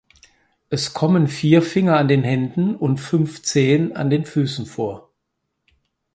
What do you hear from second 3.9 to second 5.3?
an den Füßen vor.